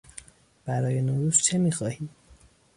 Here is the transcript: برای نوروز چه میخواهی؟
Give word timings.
برای 0.65 1.01
نوروز 1.01 1.41
چه 1.41 1.57
میخواهی؟ 1.57 2.09